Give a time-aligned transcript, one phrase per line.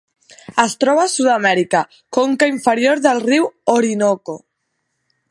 [0.61, 1.81] Es troba a Sud-amèrica:
[2.17, 4.39] conca inferior del riu Orinoco.